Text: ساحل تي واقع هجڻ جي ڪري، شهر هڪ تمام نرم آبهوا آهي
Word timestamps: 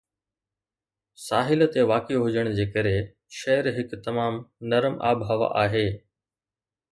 ساحل 1.25 1.61
تي 1.75 1.83
واقع 1.91 2.17
هجڻ 2.23 2.47
جي 2.59 2.65
ڪري، 2.77 2.93
شهر 3.41 3.69
هڪ 3.77 3.99
تمام 4.07 4.41
نرم 4.71 4.95
آبهوا 5.13 5.51
آهي 5.65 5.87